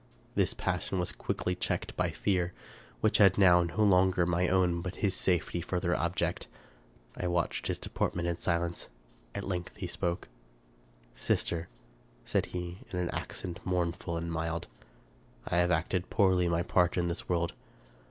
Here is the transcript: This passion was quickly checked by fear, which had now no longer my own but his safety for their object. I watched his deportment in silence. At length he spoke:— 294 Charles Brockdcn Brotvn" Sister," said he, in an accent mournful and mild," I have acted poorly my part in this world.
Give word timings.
This 0.33 0.55
passion 0.55 0.97
was 0.97 1.11
quickly 1.11 1.53
checked 1.53 1.95
by 1.95 2.09
fear, 2.09 2.53
which 3.01 3.19
had 3.19 3.37
now 3.37 3.61
no 3.61 3.83
longer 3.83 4.25
my 4.25 4.47
own 4.47 4.81
but 4.81 4.95
his 5.05 5.13
safety 5.13 5.61
for 5.61 5.79
their 5.79 5.95
object. 5.95 6.47
I 7.15 7.27
watched 7.27 7.67
his 7.67 7.77
deportment 7.77 8.27
in 8.27 8.37
silence. 8.37 8.89
At 9.35 9.43
length 9.47 9.75
he 9.75 9.85
spoke:— 9.85 10.27
294 11.15 11.67
Charles 11.67 11.67
Brockdcn 11.67 11.67
Brotvn" 11.67 12.21
Sister," 12.23 12.25
said 12.25 12.45
he, 12.47 12.79
in 12.89 12.97
an 12.97 13.09
accent 13.11 13.59
mournful 13.63 14.17
and 14.17 14.31
mild," 14.31 14.65
I 15.47 15.57
have 15.57 15.69
acted 15.69 16.09
poorly 16.09 16.47
my 16.49 16.63
part 16.63 16.97
in 16.97 17.07
this 17.07 17.29
world. 17.29 17.53